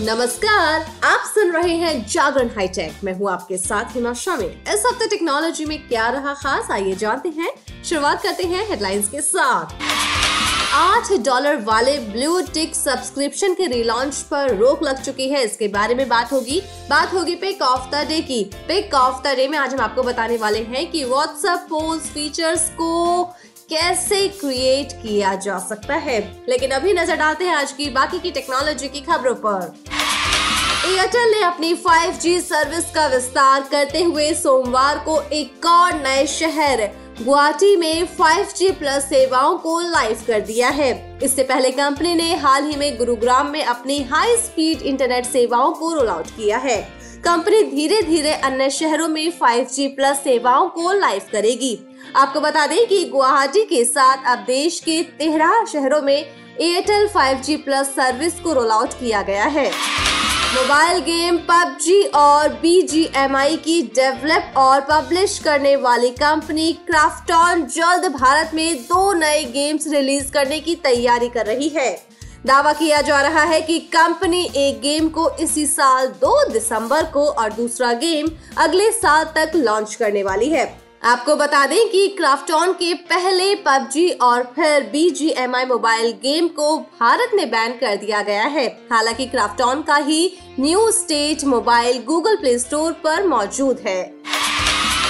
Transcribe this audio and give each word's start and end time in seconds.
नमस्कार, 0.00 0.80
आप 1.04 1.20
सुन 1.34 1.50
रहे 1.50 1.74
हैं 1.74 2.06
जागरण 2.06 2.48
हाईटेक। 2.48 2.92
मैं 3.04 3.12
हूँ 3.12 3.30
आपके 3.30 3.56
साथ 3.56 3.84
हिमा 3.84 4.12
शामिल 4.12 4.48
इस 4.74 4.82
हफ़्ते 4.86 5.06
टेक्नोलॉजी 5.06 5.64
में 5.64 5.88
क्या 5.88 6.08
रहा 6.08 6.34
खास, 6.34 6.70
आइए 6.70 6.94
जानते 6.94 7.28
हैं। 7.28 7.82
शुरुआत 7.84 8.22
करते 8.22 8.42
हैं 8.42 8.68
हेडलाइंस 8.68 9.08
के 9.08 9.20
साथ। 9.20 9.66
आठ 10.72 11.12
डॉलर 11.12 11.56
वाले 11.56 11.98
ब्लू 11.98 12.40
टिक 12.40 12.74
सब्सक्रिप्शन 12.74 13.54
के 13.54 13.66
रिलॉन्च 13.66 14.16
पर 14.16 14.56
रोक 14.56 14.82
लग 14.82 15.02
चुकी 15.02 15.28
है। 15.28 15.44
इसके 15.44 15.68
बारे 15.68 15.94
में 15.94 16.08
बात 16.08 16.32
होगी। 16.32 16.62
बात 16.90 17.14
होगी 17.14 17.34
पिक 17.34 17.62
ऑफ़ 17.62 17.90
द 17.90 17.94
डे 17.94 18.20
की। 18.20 18.50
पिक 18.68 18.94
ऑफ़ 18.94 19.22
द 19.22 19.26
डे 19.26 19.48
में 19.48 19.58
आज 19.58 19.74
हम 19.74 19.80
आपको 19.80 20.02
बताने 20.02 20.36
वाले 20.36 20.58
हैं 20.58 20.90
कि 20.90 21.04
व्हाट्सएप 21.04 21.58
पोस्ट 21.58 22.04
फीचर्स 22.04 22.68
को 22.68 23.22
कैसे 23.74 24.28
क्रिएट 24.28 24.92
किया 24.92 25.34
जा 25.34 25.58
सकता 25.58 25.94
है? 25.94 26.42
लेकिन 26.48 26.70
अभी 26.70 26.92
नज़र 26.92 27.16
डालते 27.16 27.44
हैं 27.44 27.54
आज 27.54 27.72
की 27.72 27.88
बाकी 27.90 28.18
की 28.18 28.30
टेक्नोलॉजी 28.30 28.88
की 28.88 29.00
खबरों 29.00 29.34
पर। 29.34 29.74
एयरटेल 30.86 31.30
ने 31.30 31.42
अपनी 31.42 31.74
5G 31.74 32.40
सर्विस 32.40 32.84
का 32.94 33.06
विस्तार 33.06 33.62
करते 33.62 34.02
हुए 34.02 34.34
सोमवार 34.34 34.98
को 34.98 35.20
एक 35.22 35.66
और 35.66 35.94
नए 35.94 36.26
शहर, 36.26 36.90
गुवाहाटी 37.22 37.76
में 37.76 38.08
5G 38.16 38.70
प्लस 38.70 39.04
सेवाओं 39.04 39.58
को 39.58 39.80
लाइव 39.80 40.24
कर 40.26 40.40
दिया 40.40 40.68
है। 40.68 41.18
इससे 41.22 41.42
पहले 41.42 41.70
कंपनी 41.70 42.14
ने 42.14 42.34
हाल 42.34 42.64
ही 42.64 42.76
में 42.76 42.98
गुरुग्राम 42.98 43.50
में 43.50 43.64
अपनी 43.64 44.02
हाई 44.02 44.36
स्पीड 44.36 44.82
इंटरनेट 44.82 45.24
सेवाओं 45.24 45.72
को 45.72 45.94
रोल 45.94 46.08
आउट 46.08 46.26
किया 46.26 46.58
है। 46.58 47.03
कंपनी 47.24 47.62
धीरे 47.62 48.00
धीरे 48.02 48.32
अन्य 48.44 48.68
शहरों 48.70 49.08
में 49.08 49.32
5G 49.38 49.86
प्लस 49.88 50.16
सेवाओं 50.16 50.68
को 50.68 50.92
लाइव 50.92 51.22
करेगी। 51.32 51.78
आपको 52.16 52.40
बता 52.40 52.66
दें 52.66 52.86
कि 52.86 53.04
गुवाहाटी 53.04 53.62
के 53.64 53.84
साथ 53.84 54.26
अब 54.26 54.38
देश 54.38 54.78
के 54.80 55.02
तेरह 55.18 55.64
शहरों 55.64 56.02
में 56.02 56.16
एयरटेल 56.16 57.08
5G 57.08 57.56
प्लस 57.56 57.86
सर्विस 57.86 58.40
को 58.40 58.52
रोल 58.52 58.70
आउट 58.70 58.92
किया 58.92 59.22
गया 59.22 59.44
है। 59.44 59.66
मोबाइल 60.54 60.98
गेम 60.98 61.36
पबजी 61.50 62.02
और 62.02 62.60
BGMI 62.64 63.56
की 63.56 63.82
डेवलप 63.82 64.54
और 64.56 64.80
पब्लिश 64.80 65.38
करने 65.38 65.76
वाली 65.76 66.10
कंपनी 66.10 66.72
क्राफ्टॉन 66.72 67.66
जल्द 67.66 68.12
भारत 68.12 68.50
में 68.54 68.76
दो 68.82 69.12
नए 69.12 69.44
गेम्स 69.44 69.88
रिलीज़ 69.88 70.32
करने 70.32 70.60
की 70.60 70.74
तैयारी 70.74 71.28
कर 71.28 71.46
रही 71.46 71.68
है। 71.68 72.14
दावा 72.46 72.72
किया 72.72 73.00
जा 73.00 73.20
रहा 73.22 73.42
है 73.42 73.60
कि 73.60 73.78
कंपनी 73.92 74.42
एक 74.56 74.80
गेम 74.80 75.08
को 75.08 75.28
इसी 75.40 75.66
साल 75.66 76.08
2 76.22 76.32
दिसंबर 76.52 77.04
को 77.04 77.24
और 77.24 77.52
दूसरा 77.52 77.92
गेम 77.92 78.26
अगले 78.58 78.90
साल 78.92 79.24
तक 79.36 79.52
लॉन्च 79.56 79.94
करने 79.94 80.22
वाली 80.22 80.48
है। 80.48 80.64
आपको 81.04 81.36
बता 81.36 81.64
दें 81.66 81.88
कि 81.90 82.06
क्राफ्टॉन 82.08 82.72
के 82.72 82.92
पहले 83.04 83.54
पबजी 83.64 84.08
और 84.22 84.42
फिर 84.56 84.82
बीजीएमआई 84.82 85.64
मोबाइल 85.64 86.10
गेम 86.22 86.48
को 86.48 86.76
भारत 87.00 87.30
में 87.34 87.48
बैन 87.50 87.72
कर 87.72 87.96
दिया 87.96 88.22
गया 88.22 88.44
है। 88.44 88.66
हालाँकि 88.92 89.26
क्राफ्टॉन 89.26 89.82
का 89.82 89.96
ही 89.96 90.32
new 90.60 90.90
state 90.90 91.44
mobile 91.46 92.02
Google 92.02 92.36
play 92.36 92.58
store 92.58 92.92
पर 93.04 93.26
मौजूद 93.26 93.82
है। 93.86 94.02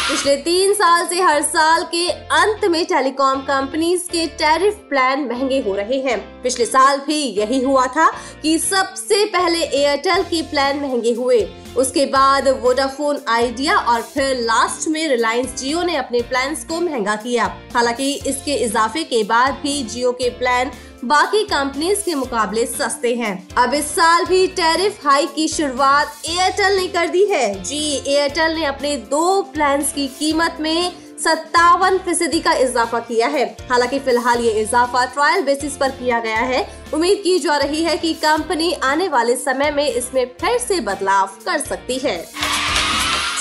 पिछले 0.09 0.35
तीन 0.37 0.73
साल 0.75 1.07
से 1.07 1.21
हर 1.21 1.43
साल 1.43 1.85
के 1.85 2.09
अंत 2.09 2.65
में 2.65 2.85
टेलीकॉम 2.87 3.41
कंपनीज़ 3.41 4.03
के 4.11 4.27
टैरिफ 4.37 4.75
प्लान 4.89 5.25
महँगे 5.25 5.61
हो 5.61 5.75
रहे 5.75 6.01
हैं। 6.01 6.19
पिछले 6.43 6.67
साल 6.67 6.99
भी 6.99 7.21
यही 7.39 7.63
हुआ 7.63 7.87
था 7.87 8.11
कि 8.43 8.59
सबसे 8.59 9.25
पहले 9.27 9.63
एयरटेल 9.63 10.23
के 10.23 10.43
प्लान 10.43 10.81
महँगे 10.81 11.13
हुए। 11.13 11.41
उसके 11.77 12.07
बाद 12.07 12.49
वोडाफोन, 12.63 13.21
आइडिया 13.29 13.77
और 13.77 14.03
फिर 14.03 14.37
लास्ट 14.41 14.89
में 14.89 15.09
रिलायंस 15.09 15.55
जियो 15.55 15.83
ने 15.83 15.97
अपने 15.97 16.21
प्लान्स 16.23 16.65
को 16.65 16.81
महँगा 16.81 17.17
किया। 17.17 17.45
हालाँकि 17.75 18.13
इसके 18.27 18.55
इजाफे 18.55 19.05
के 19.05 19.25
बाद 19.25 19.59
भी 19.63 19.83
जियो 19.85 20.13
के 20.13 20.29
प्लान 20.31 20.71
बाकी 21.05 21.43
कंपनीज़ 21.45 22.05
के 22.05 22.15
मुकाबले 22.15 22.67
सस्ते 22.67 23.15
हैं। 23.15 23.49
अब 23.55 23.75
इस 23.75 23.85
साल 23.85 24.25
भी 24.25 24.47
टैरिफ 24.47 25.07
हाई 25.07 25.27
की 25.27 25.49
शुरुआत 25.49 26.23
एयरटेल 26.27 26.77
ने 26.77 26.87
कर 26.89 27.09
दी 27.09 27.25
है। 27.25 27.63
जी, 27.63 28.03
एयरटेल 28.07 28.53
ने 28.53 28.65
अपने 28.65 28.97
दो 28.97 29.43
प्लान 29.43 29.83
की 29.83 30.07
कीमत 30.09 30.57
में 30.61 30.93
सत्तावन 31.25 31.99
फ़ीसदी 31.99 32.41
का 32.41 32.53
इजाफा 32.53 32.99
किया 32.99 33.27
है। 33.27 33.57
हालाँकि 33.71 33.99
फ़िलहाल 33.99 34.41
ये 34.41 34.51
इजाफा 34.51 35.05
ट्रायल 35.05 35.43
बेसिस 35.43 35.77
पर 35.77 35.89
किया 35.89 36.21
गया 36.21 36.41
है। 36.43 36.85
उम्मीद 36.95 37.21
की 37.25 37.39
जा 37.39 37.57
रही 37.57 37.83
है 37.83 37.97
कि 37.97 38.15
कंपनी 38.15 38.73
आने 38.73 39.09
वाले 39.09 39.37
समय 39.37 39.71
में 39.71 39.89
इसमें 39.89 40.27
फिर 40.41 40.59
से 40.59 40.81
बदलाव 40.81 41.27
कर 41.27 41.59
सकती 41.59 41.99
है। 41.99 42.29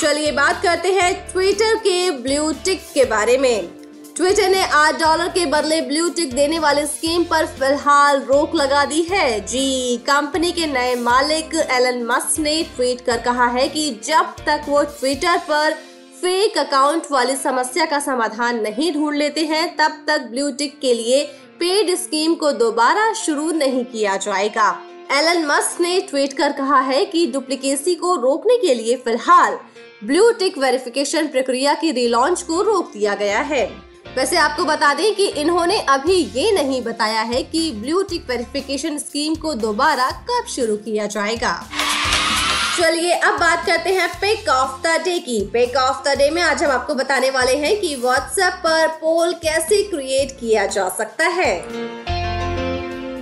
चलिए 0.01 0.31
बात 0.31 0.61
करते 0.63 0.93
हैं 0.93 1.13
ट्विटर 1.31 1.75
के 1.75 2.11
ब्लू 2.11 2.51
टिक 2.65 2.81
के 2.93 3.05
बारे 3.05 3.37
में। 3.37 3.82
ट्विटर 4.15 4.49
ने 4.49 4.63
आठ 4.69 4.99
डॉलर 4.99 5.27
के 5.27 5.45
बदले 5.45 5.79
ब्लू 5.81 6.09
टिक 6.09 6.33
देने 6.33 6.57
वाले 6.59 6.85
स्कीम 6.87 7.23
पर 7.23 7.45
फ़िलहाल 7.49 8.19
रोक 8.21 8.53
लगा 8.55 8.83
दी 8.85 9.01
है। 9.01 9.39
जी 9.41 9.97
कंपनी 10.07 10.51
के 10.51 10.65
नए 10.67 10.95
मालिक 10.95 11.55
एलन 11.55 12.03
मस्क 12.03 12.39
ने 12.39 12.51
ट्वीट 12.75 13.01
कर 13.01 13.21
कहा 13.21 13.45
है 13.47 13.67
कि 13.67 13.89
जब 14.03 14.35
तक 14.45 14.65
वो 14.67 14.83
ट्विटर 14.91 15.37
पर 15.47 15.71
फेक 16.21 16.57
अकाउंट 16.57 17.07
वाली 17.11 17.35
समस्या 17.35 17.85
का 17.85 17.99
समाधान 17.99 18.59
नहीं 18.61 18.91
ढूंढ 18.93 19.15
लेते 19.15 19.45
हैं, 19.45 19.75
तब 19.75 20.03
तक 20.07 20.27
ब्लू 20.31 20.49
टिक 20.51 20.79
के 20.79 20.93
लिए 20.93 21.23
पेड 21.59 21.93
स्कीम 21.95 22.35
को 22.35 22.51
दोबारा 22.51 23.11
शुरू 23.15 23.51
नहीं 23.51 23.83
किया 23.85 24.17
जाएगा। 24.17 24.69
एलन 25.11 25.45
मस्क 25.45 25.81
ने 25.81 25.99
ट्वीट 26.01 26.33
कर 26.33 26.51
कहा 26.51 26.79
है 26.81 27.03
कि 27.05 27.25
डुप्लीकेसी 27.27 27.95
को 27.95 28.15
रोकने 28.17 28.57
के 28.57 28.73
लिए 28.73 28.95
फ़िलहाल 28.97 29.57
ब्लू 30.03 30.29
टिक 30.31 30.57
वेरिफिकेशन 30.57 31.27
प्रक्रिया 31.27 31.73
की 31.73 31.91
रिलॉन्च 31.91 32.41
को 32.41 32.61
रोक 32.61 32.91
दिया 32.93 33.15
गया 33.15 33.39
है। 33.41 33.65
वैसे 34.17 34.37
आपको 34.37 34.63
बता 34.65 34.93
दें 34.93 35.13
कि 35.15 35.27
इन्होंने 35.27 35.79
अभी 35.89 36.15
ये 36.35 36.51
नहीं 36.51 36.81
बताया 36.81 37.21
है 37.21 37.41
कि 37.43 37.71
ब्लू 37.71 38.01
टिक 38.01 38.29
वेरिफिकेशन 38.29 38.97
स्कीम 38.97 39.35
को 39.35 39.53
दोबारा 39.53 40.09
कब 40.29 40.47
शुरू 40.49 40.75
किया 40.75 41.05
जाएगा। 41.05 41.53
चलिए, 42.77 43.11
अब 43.11 43.39
बात 43.39 43.65
करते 43.65 43.89
हैं 43.89 44.07
पिक 44.21 44.49
ऑफ़ 44.49 44.81
द 44.81 45.01
डे 45.05 45.19
की। 45.19 45.39
पिक 45.53 45.75
ऑफ़ 45.77 46.03
द 46.05 46.17
डे 46.17 46.29
में 46.29 46.41
आज 46.41 46.63
हम 46.63 46.71
आपको 46.71 46.95
बताने 46.95 47.29
वाले 47.29 47.55
हैं 47.55 47.79
कि 47.81 47.95
व्हाट्सएप 47.95 48.53
पर 48.53 48.87
पोल 48.87 49.33
कैसे 49.33 49.83
क्रिएट 49.83 50.31
किया 50.39 50.65
जा 50.65 50.89
सकता 50.89 51.27
है। 51.27 51.53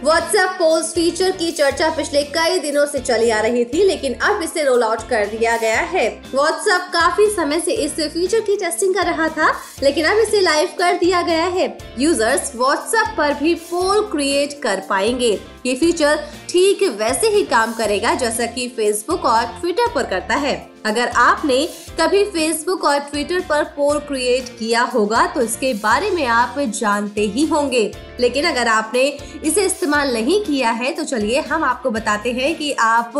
व्हाट्सएप 0.03 0.49
पोल्स 0.49 0.91
फीचर 0.93 1.31
की 1.31 1.51
चर्चा 1.51 1.89
पिछले 1.89 2.23
कई 2.25 2.59
दिनों 2.59 2.85
से 2.85 2.99
चली 2.99 3.29
आ 3.29 3.39
रही 3.41 3.65
थी, 3.65 3.83
लेकिन 3.83 4.13
अब 4.13 4.41
इसे 4.43 4.63
रोल 4.63 4.83
आउट 4.83 5.01
कर 5.09 5.25
दिया 5.25 5.57
गया 5.57 5.81
है। 5.81 6.07
व्हाट्सएप 6.33 6.89
काफ़ी 6.93 7.27
समय 7.27 7.59
से 7.59 7.73
इस 7.73 7.93
फीचर 7.93 8.39
की 8.39 8.55
टेस्टिंग 8.55 8.95
कर 8.95 9.05
रहा 9.05 9.27
था, 9.27 9.51
लेकिन 9.83 10.05
अब 10.05 10.17
इसे 10.17 10.41
लाइव 10.41 10.69
कर 10.79 10.97
दिया 10.97 11.21
गया 11.21 11.45
है। 11.45 11.77
यूज़र्स 11.99 12.51
व्हाट्सएप 12.55 13.13
पर 13.17 13.33
भी 13.33 13.53
पोल 13.55 14.01
क्रिएट 14.11 14.59
कर 14.63 14.81
पाएँगे। 14.89 15.39
ये 15.65 15.75
फीचर 15.75 16.27
ठीक 16.49 16.83
वैसे 16.99 17.27
ही 17.27 17.43
काम 17.43 17.73
करेगा, 17.73 18.13
जैसा 18.15 18.45
कि 18.45 18.67
फेसबुक 18.67 19.25
और 19.25 19.45
ट्विटर 19.59 19.93
पर 19.95 20.03
करता 20.03 20.35
है। 20.35 20.70
अगर 20.85 21.07
आपने 21.07 21.65
कभी 21.99 22.23
फेसबुक 22.25 22.83
और 22.83 22.99
ट्विटर 23.01 23.39
पर 23.39 23.63
पोल 23.75 23.99
क्रिएट 23.99 24.47
किया 24.59 24.81
होगा 24.83 25.25
तो 25.25 25.41
इसके 25.41 25.73
बारे 25.73 26.09
में 26.09 26.25
आप 26.25 26.55
जानते 26.59 27.21
ही 27.21 27.45
होंगे। 27.45 27.91
लेकिन 28.19 28.45
अगर 28.45 28.67
आपने 28.67 29.03
इसे 29.43 29.65
इस्तेमाल 29.65 30.13
नहीं 30.13 30.43
किया 30.45 30.71
है 30.71 30.91
तो 30.93 31.03
चलिए 31.03 31.41
हम 31.41 31.63
आपको 31.63 31.91
बताते 31.91 32.31
हैं 32.31 32.55
कि 32.55 32.71
आप 32.79 33.13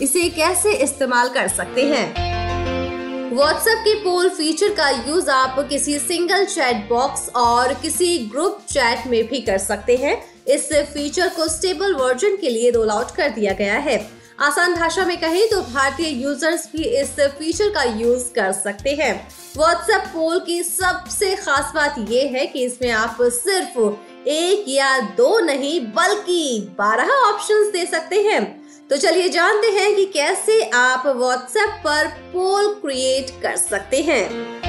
इसे 0.00 0.28
कैसे 0.28 0.72
इस्तेमाल 0.74 1.28
कर 1.28 1.48
सकते 1.48 1.86
हैं। 1.86 3.34
व्हाट्सएप 3.34 3.78
के 3.78 3.94
पोल 3.94 4.28
फीचर 4.28 4.74
का 4.74 4.88
यूज़ 5.08 5.30
आप 5.30 5.58
किसी 5.68 5.98
सिंगल 5.98 6.44
चैट 6.44 6.88
बॉक्स 6.88 7.28
और 7.36 7.74
किसी 7.74 8.18
ग्रुप 8.32 8.60
चैट 8.68 9.06
में 9.06 9.22
भी 9.28 9.40
कर 9.40 9.58
सकते 9.58 9.96
हैं। 9.96 10.16
इस 10.48 10.68
फीचर 10.72 11.28
को 11.28 11.48
स्टेबल 11.48 11.94
वर्जन 11.94 12.36
के 12.36 12.50
लिए 12.50 12.70
रोल 12.70 12.90
आउट 12.90 13.10
कर 13.10 13.28
दिया 13.28 13.52
गया 13.52 13.78
है। 13.78 13.98
आसान 14.38 14.74
भाषा 14.74 15.04
में 15.04 15.16
कहें 15.20 15.46
तो 15.50 15.60
भारतीय 15.62 16.08
यूज़र्स 16.22 16.68
भी 16.72 16.82
इस 17.00 17.10
फीचर 17.38 17.68
का 17.68 17.82
यूज़ 18.00 18.24
कर 18.34 18.50
सकते 18.52 18.90
हैं। 18.90 19.14
व्हाट्सएप 19.56 20.04
पोल 20.06 20.40
की 20.40 20.62
सबसे 20.62 21.34
खास 21.36 21.72
बात 21.74 21.94
यह 22.10 22.32
है 22.34 22.46
कि 22.46 22.64
इसमें 22.64 22.90
आप 22.90 23.16
सिर्फ़ 23.22 23.78
एक 24.28 24.64
या 24.68 24.98
दो 25.16 25.38
नहीं, 25.38 25.80
बल्कि 25.86 26.74
बारह 26.78 27.12
ऑप्शंस 27.28 27.72
दे 27.72 27.86
सकते 27.86 28.20
हैं। 28.22 28.44
तो 28.90 28.96
चलिए 28.96 29.28
जानते 29.28 29.70
हैं 29.70 29.94
कि 29.96 30.04
कैसे 30.06 30.60
आप 30.74 31.06
व्हाट्सएप 31.06 31.80
पर 31.84 32.06
पोल 32.32 32.72
क्रिएट 32.74 33.30
कर 33.42 33.56
सकते 33.56 34.02
हैं। 34.02 34.65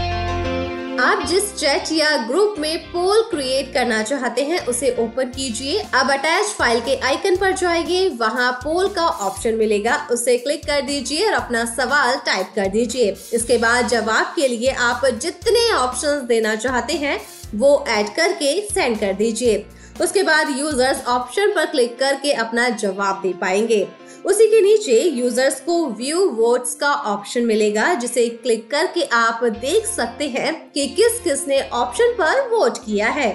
आप 1.00 1.26
जिस 1.26 1.54
चैट 1.56 1.92
या 1.92 2.16
ग्रुप 2.18 2.56
में 2.60 2.78
पोल 2.84 3.22
क्रिएट 3.22 3.74
करना 3.74 4.02
चाहते 4.04 4.44
हैं, 4.44 4.66
उसे 4.66 4.90
ओपन 5.00 5.30
कीजिए। 5.30 5.80
अब 5.94 6.12
अटैच 6.12 6.46
फ़ाइल 6.46 6.80
के 6.80 6.96
आइकन 7.00 7.36
पर 7.36 7.52
जाएँगे 7.52 8.08
वहाँ 8.10 8.52
पोल 8.52 8.88
का 8.88 9.08
ऑप्शन 9.08 9.56
मिलेगा। 9.56 10.08
उसे 10.12 10.38
क्लिक 10.38 10.66
कर 10.66 10.82
दीजिए 10.82 11.28
और 11.28 11.34
अपना 11.34 11.66
सवाल 11.66 12.18
टाइप 12.26 12.52
कर 12.56 12.68
दीजिए। 12.68 13.16
इसके 13.34 13.58
बाद 13.58 13.88
जवाब 13.88 14.34
के 14.36 14.48
लिए 14.48 14.72
आप 14.72 15.06
जितने 15.06 15.72
ऑप्शंस 15.74 16.24
देना 16.24 16.56
चाहते 16.56 16.94
हैं, 16.94 17.20
वो 17.56 17.86
ऐड 17.88 18.10
करके 18.16 18.60
सेंड 18.62 19.00
कर 19.00 19.14
दीजिए। 19.14 19.66
उसके 20.02 20.24
बाद 20.24 20.58
यूज़र्स 20.58 21.06
ऑप्शन 21.06 21.52
पर 21.52 21.66
क्लिक 21.66 22.00
करके 22.00 22.32
अपना 22.32 22.70
जवाब 22.70 23.22
दे 23.22 23.34
पाएँगे। 23.34 23.88
उसी 24.28 24.48
के 24.48 24.62
नीचे 24.62 25.02
यूज़र्स 25.02 25.60
को 25.62 25.86
व्यू 25.88 26.30
वोट्स 26.30 26.74
का 26.76 26.92
ऑप्शन 26.92 27.46
मिलेगा, 27.46 27.94
जिसे 27.94 28.30
क्लिक 28.30 28.72
करके 28.72 29.04
आप 29.04 29.44
देख 29.44 29.86
सकते 29.86 30.28
हैं 30.28 30.72
कि 30.72 30.88
किस 30.88 31.20
किस 31.20 31.48
ने 31.48 31.62
ऑप्शन 31.70 32.12
पर 32.14 32.42
वोट 32.50 32.78
किया 32.78 33.10
है। 33.10 33.30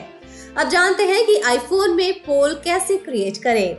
अब 0.57 0.69
जानते 0.69 1.03
हैं 1.03 1.27
कि 1.27 1.37
आईफोन 1.37 1.95
में 1.97 2.13
पोल 2.13 2.55
कैसे 2.55 2.97
क्रिएट 2.97 3.37
करें। 3.37 3.77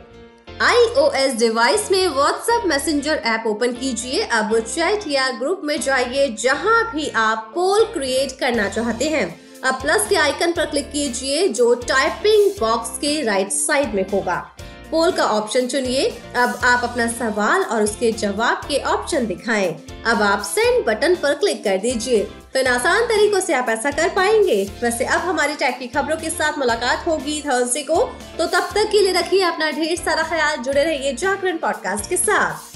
iOS 0.60 1.38
डिवाइस 1.38 1.90
में 1.92 2.08
व्हाट्सएप 2.08 2.66
मैसेंजर 2.66 3.22
ऐप 3.24 3.44
ओपन 3.46 3.72
कीजिए। 3.72 4.20
अब 4.20 4.58
चैट 4.58 5.04
या 5.08 5.30
ग्रुप 5.30 5.60
में 5.64 5.80
जाइए, 5.80 6.28
जहाँ 6.28 6.90
भी 6.94 7.08
आप 7.08 7.52
पोल 7.54 7.84
क्रिएट 7.84 8.38
करना 8.40 8.68
चाहते 8.68 9.08
हैं। 9.08 9.40
अब 9.62 9.74
प्लस 9.74 10.08
के 10.08 10.16
आइकन 10.16 10.52
पर 10.52 10.66
क्लिक 10.66 10.90
कीजिए, 10.92 11.48
जो 11.48 11.74
टाइपिंग 11.74 12.50
बॉक्स 12.60 12.98
के 12.98 13.22
राइट 13.22 13.48
साइड 13.48 13.94
में 13.94 14.06
होगा। 14.10 14.53
पोल 14.94 15.10
का 15.10 15.24
ऑप्शन 15.24 15.66
चुनिए। 15.66 16.08
अब 16.36 16.60
आप 16.64 16.84
अपना 16.84 17.06
सवाल 17.06 17.62
और 17.62 17.82
उसके 17.82 18.12
जवाब 18.12 18.56
के 18.56 18.78
ऑप्शन 18.82 19.26
दिखाएँ। 19.26 19.86
अब 20.06 20.22
आप 20.22 20.42
सेंड 20.42 20.84
बटन 20.86 21.14
पर 21.14 21.34
क्लिक 21.34 21.64
कर 21.64 21.76
दीजिए। 21.76 22.22
तो 22.22 22.60
इन 22.60 22.66
आसान 22.66 23.02
तरीकों 23.02 23.40
से 23.40 23.54
आप 23.54 23.68
ऐसा 23.68 23.90
कर 23.90 24.08
पाएँगे। 24.08 24.70
वैसे 24.82 25.04
अब 25.04 25.20
हमारी 25.20 25.54
टैक 25.54 25.78
की 25.78 25.86
खबरों 25.86 26.16
के 26.16 26.30
साथ 26.30 26.58
मुलाकात 26.58 27.06
होगी 27.06 27.40
थर्सडे 27.40 27.82
को। 27.82 27.96
तो 28.38 28.46
तब 28.46 28.68
तक 28.74 28.88
के 28.92 29.00
लिए 29.00 29.12
रखिए 29.12 29.42
अपना 29.42 29.70
ढेर 29.70 29.96
सारा 29.96 30.22
ख्याल। 30.22 30.56
जुड़े 30.56 30.84
रहिए 30.84 31.12
जागरण 31.12 31.58
पॉडकास्ट 31.58 32.10
के 32.10 32.16
साथ। 32.16 32.73